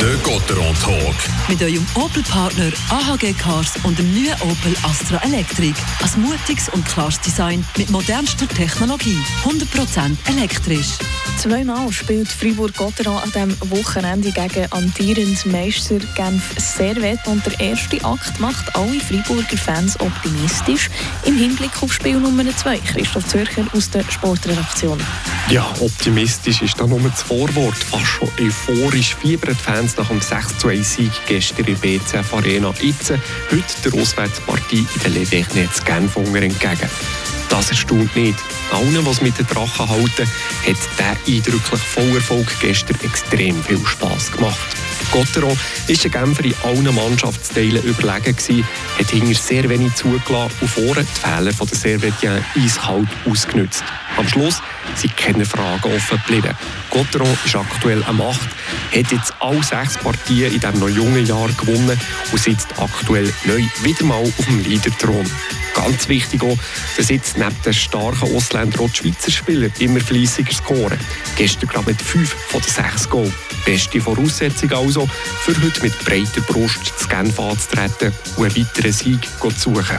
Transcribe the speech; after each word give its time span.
Der 0.00 0.16
Gotteron 0.22 0.74
Talk. 0.80 1.14
Mit 1.48 1.60
eurem 1.60 1.84
Opel-Partner 1.94 2.70
AHG 2.90 3.32
Cars 3.32 3.72
und 3.82 3.98
dem 3.98 4.12
neuen 4.14 4.34
Opel 4.42 4.76
Astra 4.84 5.20
Electric. 5.24 5.74
Ein 6.02 6.22
mutiges 6.22 6.68
und 6.68 6.86
klares 6.86 7.20
Design 7.20 7.64
mit 7.76 7.90
modernster 7.90 8.46
Technologie. 8.46 9.18
100% 9.44 10.16
elektrisch. 10.28 10.98
Zweimal 11.38 11.92
spielt 11.92 12.28
Fribourg-Gotteron 12.28 13.18
an 13.18 13.30
diesem 13.30 13.70
Wochenende 13.70 14.32
gegen 14.32 14.66
amtierend 14.70 15.46
Meister 15.46 15.98
Genf 16.14 16.54
Servet 16.56 17.20
und 17.26 17.44
der 17.46 17.60
erste 17.60 18.02
Akt 18.04 18.40
macht 18.40 18.74
alle 18.74 18.98
Friburger 19.00 19.56
Fans 19.56 19.98
optimistisch 20.00 20.88
im 21.24 21.36
Hinblick 21.36 21.82
auf 21.82 21.92
Spiel 21.92 22.18
Nummer 22.18 22.44
2. 22.44 22.78
Christoph 22.78 23.26
Zürcher 23.26 23.64
aus 23.72 23.90
der 23.90 24.04
Sportredaktion. 24.10 24.98
Ja, 25.50 25.64
optimistisch 25.80 26.62
ist 26.62 26.80
da 26.80 26.86
nur 26.86 27.00
das 27.00 27.22
Vorwort. 27.22 27.76
Fast 27.76 28.06
schon 28.06 28.30
euphorisch 28.40 29.14
fiebern 29.14 29.56
die 29.58 29.62
Fans 29.62 29.96
nach 29.96 30.08
dem 30.08 30.20
6 30.20 30.58
zu 30.58 30.68
1 30.68 30.94
Sieg 30.94 31.12
gestern 31.26 31.66
in 31.66 31.78
BCF 31.78 32.32
Arena. 32.32 32.74
Jetzt, 32.80 33.10
heute 33.10 33.90
der 33.90 34.00
Auswärtspartie 34.00 34.86
in 34.94 35.00
der 35.02 35.10
Levechnetz 35.10 35.84
Genf 35.84 36.16
entgegen. 36.16 36.90
Das 37.48 37.70
erstaunt 37.70 38.14
nicht. 38.16 38.38
Allen, 38.72 39.06
was 39.06 39.22
mit 39.22 39.38
den 39.38 39.46
Drachen 39.46 39.88
halten, 39.88 40.28
hat 40.66 40.76
der 40.98 41.16
eindrücklich 41.26 41.80
Vollerfolg 41.80 42.46
gestern 42.60 42.98
extrem 43.02 43.62
viel 43.62 43.84
Spass 43.86 44.32
gemacht. 44.32 44.76
Gotteron 45.12 45.56
ist 45.86 46.04
der 46.04 46.10
Genfer 46.10 46.44
in 46.44 46.54
allen 46.64 46.94
Mannschaftsteilen 46.94 47.82
überlegen 47.84 48.36
hat 48.98 49.10
hinter 49.10 49.40
sehr 49.40 49.68
wenig 49.68 49.94
zugelassen 49.94 50.52
und 50.60 50.68
vorne 50.68 51.04
die 51.04 51.20
Fehler 51.20 51.52
der 51.52 51.78
Servetien 51.78 52.44
eiskalt 52.56 53.08
ausgenutzt. 53.24 53.84
Am 54.16 54.28
Schluss 54.28 54.60
sind 54.94 55.16
keine 55.16 55.44
Fragen 55.44 55.94
offen 55.94 56.20
geblieben. 56.26 56.56
Gotteron 56.90 57.38
ist 57.44 57.54
aktuell 57.54 58.02
am 58.04 58.20
8, 58.20 58.40
hat 58.40 59.12
jetzt 59.12 59.34
alle 59.40 59.62
sechs 59.62 59.98
Partien 59.98 60.52
in 60.52 60.60
diesem 60.60 60.80
noch 60.80 60.88
jungen 60.88 61.26
Jahr 61.26 61.48
gewonnen 61.48 62.00
und 62.32 62.40
sitzt 62.40 62.68
aktuell 62.78 63.32
neu 63.44 63.62
wieder 63.82 64.04
mal 64.04 64.22
auf 64.22 64.46
dem 64.46 64.62
Leaderthron. 64.64 65.26
Ganz 65.76 66.08
wichtig 66.08 66.42
auch, 66.42 66.56
dass 66.96 67.10
jetzt 67.10 67.36
neben 67.36 67.54
den 67.64 67.74
starken 67.74 68.34
Ausländern 68.34 68.80
auch 68.80 68.90
die 68.90 68.96
Schweizer 68.96 69.30
Spieler 69.30 69.68
immer 69.78 70.00
fleissiger 70.00 70.52
scoren. 70.52 70.98
Gestern 71.36 71.68
gerade 71.68 71.90
mit 71.90 72.00
5 72.00 72.34
von 72.48 72.62
den 72.62 72.70
6 72.70 73.10
Goal. 73.10 73.32
Beste 73.66 74.00
Voraussetzung 74.00 74.72
also, 74.72 75.06
für 75.40 75.54
heute 75.62 75.82
mit 75.82 75.98
breiter 76.04 76.40
Brust 76.40 76.98
zu 76.98 77.08
Genf 77.08 77.38
anzutreten 77.38 78.12
und 78.36 78.46
einen 78.46 78.56
weiteren 78.56 78.92
Sieg 78.92 79.20
zu 79.38 79.50
suchen. 79.50 79.98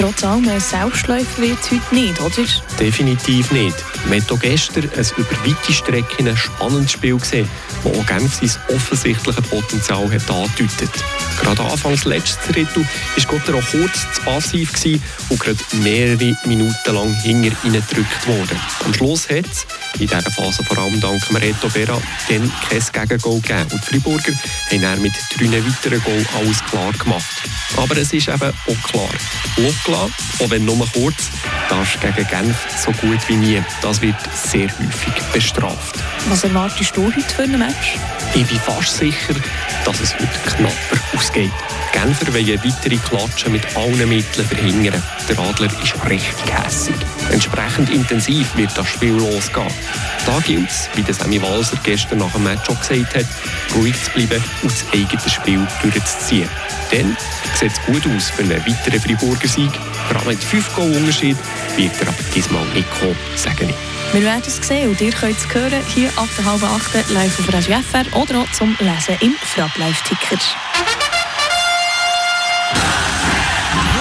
Trotz 0.00 0.24
allem 0.24 0.48
ein 0.48 0.58
Selbstläufer 0.58 1.42
wird 1.42 1.58
es 1.60 1.72
heute 1.72 1.94
nicht, 1.94 2.18
oder? 2.22 2.46
Definitiv 2.78 3.52
nicht. 3.52 3.76
Wir 4.08 4.22
haben 4.22 4.40
gestern 4.40 4.84
ein 4.84 5.06
über 5.18 5.44
weite 5.44 5.72
Strecken 5.74 6.34
spannendes 6.38 6.92
Spiel 6.92 7.18
gesehen, 7.18 7.46
wo 7.82 7.90
auch 7.90 8.06
Genf 8.06 8.34
sein 8.36 8.50
offensichtliches 8.74 9.46
Potenzial 9.48 10.10
hat 10.10 10.30
angedeutet. 10.30 10.90
Gerade 11.38 11.62
anfangs 11.62 12.06
letztes 12.06 12.38
Drittel 12.46 12.82
war 12.82 13.24
Gotter 13.26 13.54
auch 13.54 13.70
kurz 13.70 14.06
zu 14.14 14.22
passiv 14.22 14.72
und 15.28 15.38
gerade 15.38 15.58
mehrere 15.82 16.34
Minuten 16.46 16.94
lang 16.94 17.12
hinter 17.20 17.54
ihnen 17.64 17.84
gedrückt 17.86 18.26
worden. 18.26 18.58
Am 18.86 18.94
Schluss 18.94 19.28
hat 19.28 19.44
es, 19.52 19.66
in 19.94 20.06
dieser 20.06 20.22
Phase 20.22 20.62
vor 20.64 20.78
allem 20.78 21.00
dank 21.00 21.22
Reto 21.40 21.68
Berra, 21.68 22.00
dann 22.28 22.52
kein 22.68 23.08
Gegengol 23.08 23.40
gegeben. 23.40 23.66
Und 23.72 23.82
die 23.82 23.86
Freiburger 23.86 24.32
haben 24.70 24.82
dann 24.82 25.02
mit 25.02 25.12
drei 25.36 25.64
weiteren 25.64 26.02
Goal 26.02 26.26
alles 26.36 26.64
klar 26.64 26.92
gemacht. 26.92 27.42
Aber 27.76 27.96
es 27.96 28.12
ist 28.12 28.28
eben 28.28 28.40
auch 28.42 28.88
klar, 28.90 29.08
Lokla, 29.56 30.08
auch 30.38 30.50
wenn 30.50 30.64
nur 30.64 30.86
kurz, 30.92 31.30
darfst 31.68 32.00
gegen 32.00 32.26
Genf 32.28 32.56
so 32.76 32.92
gut 32.92 33.28
wie 33.28 33.36
nie. 33.36 33.62
Das 33.82 34.00
wird 34.00 34.16
sehr 34.34 34.68
häufig 34.68 35.14
bestraft. 35.32 35.96
Was 36.28 36.44
erwartest 36.44 36.96
du 36.96 37.06
heute 37.06 37.20
für 37.20 37.42
ein 37.42 37.58
Match? 37.58 37.98
Ich 38.34 38.46
bin 38.46 38.58
fast 38.58 38.96
sicher, 38.96 39.34
dass 39.84 40.00
es 40.00 40.14
heute 40.14 40.28
knapper 40.56 41.00
ausgeht. 41.16 41.50
Die 41.92 41.98
Genfer 41.98 42.32
wollen 42.32 42.60
weitere 42.64 42.96
Klatschen 42.96 43.52
mit 43.52 43.76
allen 43.76 44.08
Mitteln 44.08 44.46
verhindern. 44.46 45.02
Der 45.28 45.38
Adler 45.38 45.68
ist 45.82 45.94
richtig 46.08 46.34
hässig. 46.52 46.94
Entsprechend 47.30 47.90
intensiv 47.90 48.56
wird 48.56 48.76
das 48.76 48.88
Spiel 48.88 49.12
losgehen. 49.12 49.72
Da 50.26 50.38
gilt 50.40 50.70
es, 50.70 50.88
wie 50.94 51.02
der 51.02 51.14
Sammy 51.14 51.40
Walser 51.42 51.78
gestern 51.82 52.18
nach 52.18 52.32
dem 52.32 52.44
Match 52.44 52.68
auch 52.68 52.80
gesagt 52.80 53.16
hat, 53.16 53.26
ruhig 53.74 53.94
zu 54.02 54.10
bleiben 54.12 54.42
und 54.62 54.70
das 54.70 54.84
eigene 54.92 55.30
Spiel 55.30 55.66
durchzuziehen. 55.82 56.48
Dann 56.90 57.16
sieht 57.54 57.72
es 57.72 57.82
gut 57.82 58.02
aus 58.14 58.30
für 58.30 58.42
einen 58.42 58.64
weiteren 58.66 59.00
Freiburger 59.00 59.48
Sieg. 59.48 59.72
Gerade 60.08 60.26
mit 60.26 60.42
5 60.42 60.74
Goal 60.74 60.96
Unterschied 60.96 61.36
wird 61.76 61.92
er 62.00 62.08
aber 62.08 62.22
diesmal 62.34 62.64
nicht 62.74 62.90
kommen, 62.98 63.16
sage 63.36 63.64
ich. 63.64 63.99
Wir 64.12 64.22
werden 64.22 64.42
es 64.44 64.56
sehen 64.56 64.90
und 64.90 65.00
ihr 65.00 65.12
könnt 65.12 65.38
es 65.38 65.54
hören 65.54 65.84
hier 65.86 66.08
ab 66.16 66.28
der 66.36 66.44
halben 66.44 66.64
acht 66.64 67.10
live 67.10 67.38
auf 67.38 67.54
Radio 67.54 67.78
FR 67.78 68.16
oder 68.16 68.40
auch 68.40 68.50
zum 68.52 68.76
Lesen 68.80 69.16
im 69.20 69.34
Frab 69.34 69.76
Live 69.78 70.02
Ticker. 70.02 70.36